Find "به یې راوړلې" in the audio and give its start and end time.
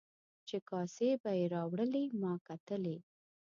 1.21-2.03